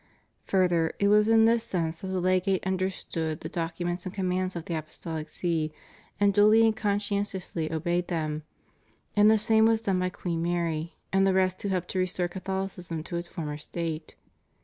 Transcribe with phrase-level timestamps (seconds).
[0.45, 4.55] Fur ther, it was in this sense that the Legate understood the documents and commands
[4.55, 5.71] of the Apostolic See,
[6.19, 8.41] and duly and conscientiously obeyed them;
[9.15, 12.27] and the same was done by Queen Mary and the rest who helped to restore
[12.27, 14.15] Catholicism to its former state.